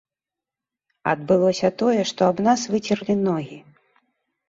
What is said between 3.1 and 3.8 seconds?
ногі.